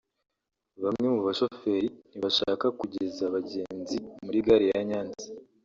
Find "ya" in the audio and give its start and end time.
4.73-4.81